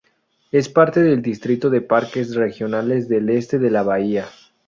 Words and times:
Es 0.51 0.67
parte 0.67 0.99
del 1.03 1.21
Distrito 1.21 1.69
de 1.69 1.81
Parques 1.81 2.33
Regionales 2.33 3.07
del 3.07 3.29
Este 3.29 3.59
de 3.59 3.69
la 3.69 3.83
Bahía. 3.83 4.25